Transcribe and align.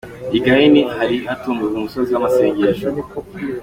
I 0.37 0.39
Gahini 0.45 0.81
ahari 0.91 1.15
gutungwa 1.27 1.65
umusozi 1.77 2.09
w'amasengesho. 2.13 2.87